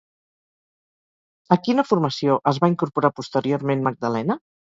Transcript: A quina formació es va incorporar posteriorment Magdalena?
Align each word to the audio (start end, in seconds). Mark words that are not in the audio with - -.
A 1.57 1.57
quina 1.67 1.85
formació 1.89 2.39
es 2.53 2.61
va 2.65 2.71
incorporar 2.73 3.13
posteriorment 3.21 3.87
Magdalena? 3.89 4.39